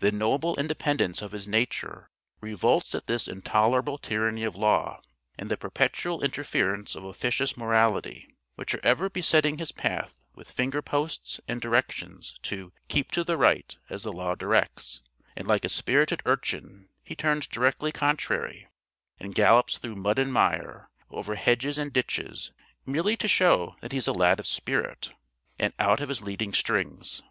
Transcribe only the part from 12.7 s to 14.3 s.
"keep to the right, as the